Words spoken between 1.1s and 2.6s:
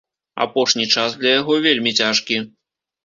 для яго вельмі цяжкі.